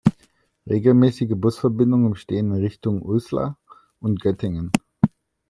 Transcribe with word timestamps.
Regelmäßige 0.67 1.33
Busverbindungen 1.35 2.09
bestehen 2.13 2.47
in 2.55 2.59
Richtung 2.63 3.03
Uslar 3.03 3.59
und 3.99 4.19
Göttingen. 4.19 4.71